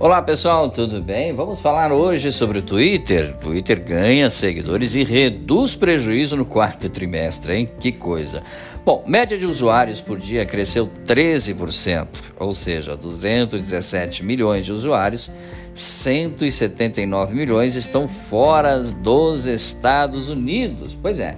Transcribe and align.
Olá 0.00 0.22
pessoal, 0.22 0.70
tudo 0.70 1.02
bem? 1.02 1.34
Vamos 1.34 1.60
falar 1.60 1.92
hoje 1.92 2.32
sobre 2.32 2.60
o 2.60 2.62
Twitter. 2.62 3.34
O 3.36 3.38
Twitter 3.38 3.84
ganha 3.84 4.30
seguidores 4.30 4.94
e 4.94 5.04
reduz 5.04 5.76
prejuízo 5.76 6.36
no 6.36 6.46
quarto 6.46 6.88
trimestre, 6.88 7.52
hein? 7.54 7.70
Que 7.78 7.92
coisa. 7.92 8.42
Bom, 8.82 9.04
média 9.06 9.36
de 9.36 9.44
usuários 9.44 10.00
por 10.00 10.18
dia 10.18 10.46
cresceu 10.46 10.88
13%, 11.04 12.08
ou 12.38 12.54
seja, 12.54 12.96
217 12.96 14.24
milhões 14.24 14.64
de 14.64 14.72
usuários, 14.72 15.30
179 15.74 17.34
milhões 17.34 17.76
estão 17.76 18.08
fora 18.08 18.80
dos 18.80 19.44
Estados 19.46 20.30
Unidos. 20.30 20.96
Pois 21.00 21.20
é. 21.20 21.36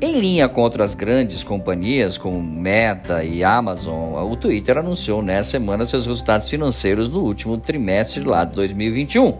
Em 0.00 0.20
linha 0.20 0.48
contra 0.48 0.84
as 0.84 0.94
grandes 0.94 1.42
companhias 1.42 2.16
como 2.16 2.40
Meta 2.40 3.24
e 3.24 3.42
Amazon, 3.42 4.30
o 4.30 4.36
Twitter 4.36 4.78
anunciou 4.78 5.20
nessa 5.20 5.50
semana 5.50 5.84
seus 5.84 6.06
resultados 6.06 6.48
financeiros 6.48 7.08
no 7.08 7.24
último 7.24 7.58
trimestre 7.58 8.22
lá 8.22 8.44
de 8.44 8.54
2021. 8.54 9.36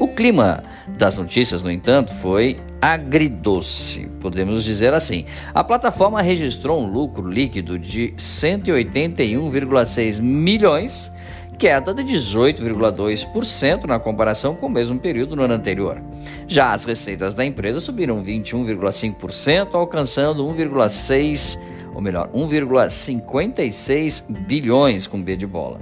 O 0.00 0.08
clima 0.08 0.64
das 0.96 1.18
notícias, 1.18 1.62
no 1.62 1.70
entanto, 1.70 2.14
foi 2.14 2.58
agridoce, 2.80 4.10
podemos 4.18 4.64
dizer 4.64 4.94
assim. 4.94 5.26
A 5.52 5.62
plataforma 5.62 6.22
registrou 6.22 6.80
um 6.80 6.90
lucro 6.90 7.28
líquido 7.28 7.78
de 7.78 8.14
181,6 8.16 10.22
milhões 10.22 11.12
queda 11.58 11.92
de 11.92 12.04
18,2% 12.04 13.84
na 13.84 13.98
comparação 13.98 14.54
com 14.54 14.66
o 14.66 14.70
mesmo 14.70 14.98
período 14.98 15.34
no 15.34 15.42
ano 15.42 15.54
anterior. 15.54 16.00
Já 16.46 16.72
as 16.72 16.84
receitas 16.84 17.34
da 17.34 17.44
empresa 17.44 17.80
subiram 17.80 18.22
21,5%, 18.22 19.74
alcançando 19.74 20.46
1,6, 20.46 21.58
ou 21.92 22.00
melhor, 22.00 22.30
1,56 22.32 24.24
bilhões 24.46 25.08
com 25.08 25.20
B 25.20 25.36
de 25.36 25.46
bola. 25.46 25.80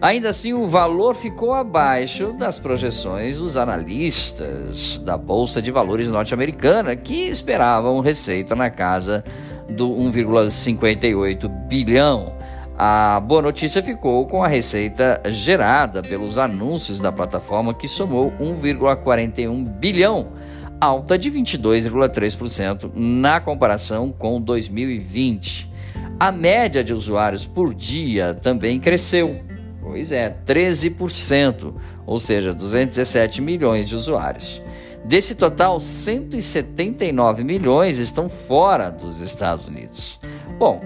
Ainda 0.00 0.30
assim, 0.30 0.54
o 0.54 0.66
valor 0.66 1.14
ficou 1.14 1.52
abaixo 1.52 2.32
das 2.32 2.58
projeções 2.58 3.36
dos 3.36 3.56
analistas 3.56 4.98
da 5.04 5.16
Bolsa 5.16 5.60
de 5.60 5.70
Valores 5.70 6.08
norte-americana, 6.08 6.96
que 6.96 7.28
esperavam 7.28 8.00
receita 8.00 8.56
na 8.56 8.70
casa 8.70 9.22
do 9.68 9.88
1,58 9.90 11.48
bilhão 11.68 12.41
a 12.84 13.20
boa 13.20 13.40
notícia 13.40 13.80
ficou 13.80 14.26
com 14.26 14.42
a 14.42 14.48
receita 14.48 15.22
gerada 15.28 16.02
pelos 16.02 16.36
anúncios 16.36 16.98
da 16.98 17.12
plataforma, 17.12 17.72
que 17.72 17.86
somou 17.86 18.32
1,41 18.40 19.64
bilhão, 19.78 20.32
alta 20.80 21.16
de 21.16 21.30
22,3% 21.30 22.90
na 22.92 23.38
comparação 23.38 24.10
com 24.10 24.40
2020. 24.40 25.70
A 26.18 26.32
média 26.32 26.82
de 26.82 26.92
usuários 26.92 27.46
por 27.46 27.72
dia 27.72 28.34
também 28.34 28.80
cresceu, 28.80 29.40
pois 29.80 30.10
é, 30.10 30.36
13%, 30.44 31.72
ou 32.04 32.18
seja, 32.18 32.52
217 32.52 33.40
milhões 33.40 33.88
de 33.88 33.94
usuários. 33.94 34.60
Desse 35.04 35.36
total, 35.36 35.78
179 35.78 37.44
milhões 37.44 37.98
estão 37.98 38.28
fora 38.28 38.90
dos 38.90 39.20
Estados 39.20 39.68
Unidos. 39.68 40.18
Bom, 40.58 40.80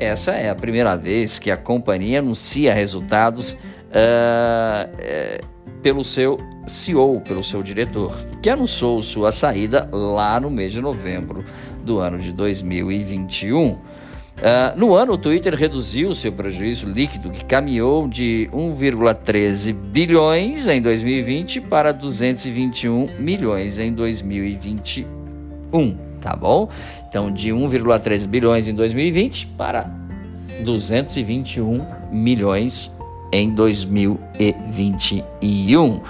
essa 0.00 0.32
é 0.32 0.48
a 0.48 0.54
primeira 0.54 0.96
vez 0.96 1.38
que 1.38 1.50
a 1.50 1.56
companhia 1.56 2.20
anuncia 2.20 2.72
resultados 2.72 3.52
uh, 3.52 5.46
pelo 5.82 6.04
seu 6.04 6.38
CEO, 6.66 7.20
pelo 7.20 7.42
seu 7.42 7.62
diretor, 7.62 8.14
que 8.42 8.50
anunciou 8.50 9.02
sua 9.02 9.32
saída 9.32 9.88
lá 9.92 10.38
no 10.38 10.50
mês 10.50 10.72
de 10.72 10.80
novembro 10.80 11.44
do 11.84 11.98
ano 11.98 12.18
de 12.18 12.32
2021. 12.32 13.70
Uh, 13.70 13.78
eh, 14.40 14.74
no 14.76 14.94
ano, 14.94 15.14
o 15.14 15.18
Twitter 15.18 15.54
reduziu 15.54 16.14
seu 16.14 16.30
prejuízo 16.30 16.88
líquido, 16.88 17.30
que 17.30 17.44
caminhou 17.44 18.06
de 18.06 18.48
1,13 18.52 19.72
bilhões 19.72 20.68
em 20.68 20.80
2020 20.80 21.62
para 21.62 21.92
221 21.92 23.06
milhões 23.18 23.80
em 23.80 23.92
2021 23.92 26.07
tá 26.20 26.36
bom? 26.36 26.68
Então, 27.08 27.32
de 27.32 27.50
1,3 27.50 28.26
bilhões 28.26 28.68
em 28.68 28.74
2020 28.74 29.46
para 29.48 29.90
221 30.64 31.86
milhões 32.10 32.90
em 33.32 33.54
2021. 33.54 36.00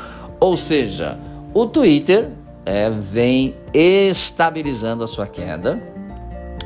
Ou 0.40 0.56
seja, 0.56 1.18
o 1.52 1.66
Twitter 1.66 2.28
é, 2.64 2.88
vem 2.90 3.54
estabilizando 3.72 5.04
a 5.04 5.06
sua 5.06 5.26
queda, 5.26 5.80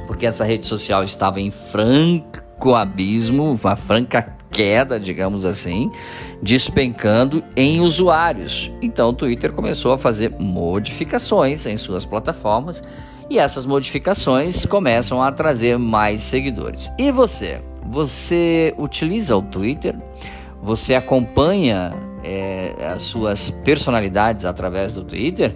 porque 0.06 0.26
essa 0.26 0.44
rede 0.44 0.66
social 0.66 1.02
estava 1.04 1.40
em 1.40 1.50
franco 1.50 2.74
abismo, 2.74 3.58
uma 3.62 3.76
franca 3.76 4.36
queda, 4.50 5.00
digamos 5.00 5.44
assim, 5.44 5.90
despencando 6.42 7.42
em 7.56 7.80
usuários. 7.80 8.70
Então 8.82 9.08
o 9.08 9.12
Twitter 9.12 9.52
começou 9.52 9.92
a 9.92 9.98
fazer 9.98 10.34
modificações 10.38 11.66
em 11.66 11.76
suas 11.76 12.04
plataformas 12.04 12.82
e 13.28 13.38
essas 13.38 13.66
modificações 13.66 14.66
começam 14.66 15.22
a 15.22 15.30
trazer 15.32 15.78
mais 15.78 16.22
seguidores. 16.22 16.92
E 16.98 17.10
você? 17.10 17.60
Você 17.86 18.74
utiliza 18.78 19.36
o 19.36 19.42
Twitter? 19.42 19.96
Você 20.62 20.94
acompanha 20.94 21.92
é, 22.22 22.74
as 22.94 23.02
suas 23.02 23.50
personalidades 23.50 24.44
através 24.44 24.94
do 24.94 25.04
Twitter? 25.04 25.52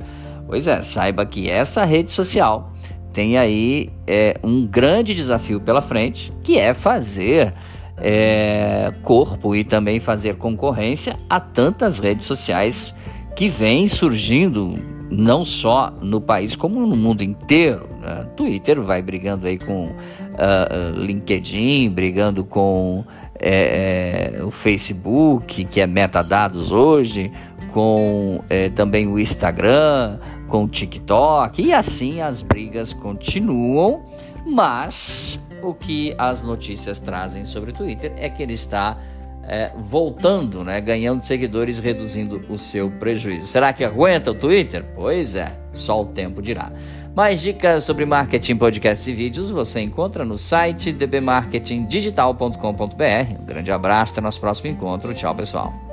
Pois 0.47 0.67
é, 0.67 0.83
saiba 0.83 1.25
que 1.27 1.51
essa 1.51 1.85
rede 1.85 2.13
social 2.13 2.73
tem 3.13 3.39
aí 3.39 3.91
é, 4.07 4.35
um 4.43 4.67
grande 4.67 5.15
desafio 5.15 5.61
pela 5.61 5.81
frente, 5.81 6.33
que 6.43 6.59
é 6.59 6.75
fazer 6.75 7.55
é, 7.97 8.93
corpo 9.03 9.55
e 9.55 9.65
também 9.65 10.01
fazer 10.01 10.37
concorrência 10.37 11.17
a 11.29 11.41
tantas 11.41 11.99
redes 11.99 12.27
sociais 12.27 12.95
que 13.35 13.49
vêm 13.49 13.89
surgindo 13.89 14.96
não 15.11 15.45
só 15.45 15.93
no 16.01 16.21
país 16.21 16.57
como 16.57 16.87
no 16.87 16.97
mundo 16.97 17.23
inteiro. 17.23 17.89
Né? 18.01 18.27
Twitter 18.37 18.81
vai 18.81 19.03
brigando 19.03 19.47
aí 19.47 19.59
com 19.59 19.87
uh, 19.87 20.99
LinkedIn, 20.99 21.91
brigando 21.91 22.45
com 22.45 23.05
é, 23.39 24.39
é, 24.39 24.45
o 24.45 24.51
Facebook, 24.51 25.65
que 25.67 25.81
é 25.81 25.87
metadados 25.87 26.73
hoje, 26.73 27.31
com 27.73 28.43
é, 28.49 28.71
também 28.71 29.07
o 29.07 29.19
Instagram, 29.19 30.19
com 30.49 30.65
o 30.65 30.69
TikTok, 30.69 31.63
e 31.63 31.73
assim 31.73 32.21
as 32.21 32.43
brigas 32.43 32.93
continuam, 32.95 34.05
mas 34.47 35.39
o 35.63 35.75
que 35.75 36.15
as 36.17 36.43
notícias 36.43 37.01
trazem 37.01 37.45
sobre 37.45 37.71
o 37.71 37.75
Twitter 37.75 38.13
é 38.17 38.29
que 38.29 38.43
ele 38.43 38.55
está 38.55 38.97
é, 39.49 39.71
voltando, 39.77 40.65
né, 40.65 40.81
ganhando 40.81 41.25
seguidores, 41.25 41.79
reduzindo 41.79 42.45
o 42.49 42.59
seu 42.59 42.91
prejuízo. 42.91 43.47
Será 43.47 43.73
que 43.73 43.85
aguenta 43.85 44.33
o 44.33 44.35
Twitter? 44.35 44.85
Pois 44.95 45.37
é, 45.37 45.57
só 45.73 46.03
o 46.03 46.07
tempo 46.07 46.43
dirá. 46.43 46.73
Mais 47.15 47.41
dicas 47.41 47.85
sobre 47.85 48.05
marketing, 48.05 48.57
podcasts 48.57 49.07
e 49.07 49.13
vídeos 49.13 49.49
você 49.51 49.81
encontra 49.81 50.25
no 50.25 50.37
site 50.37 50.93
dbmarketingdigital.com.br. 50.93 53.41
Um 53.41 53.47
grande 53.47 53.71
abraço, 53.73 54.13
até 54.13 54.21
nosso 54.21 54.41
próximo 54.41 54.69
encontro. 54.69 55.15
Tchau, 55.15 55.35
pessoal. 55.35 55.86